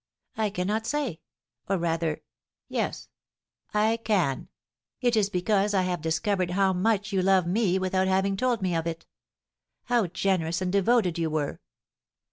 [0.35, 1.19] I cannot say
[1.69, 2.23] or rather,
[2.67, 3.07] yes
[3.71, 4.49] I can;
[4.99, 8.75] it is because I have discovered how much you love me without having told me
[8.75, 9.05] of it,
[9.83, 11.59] how generous and devoted you were.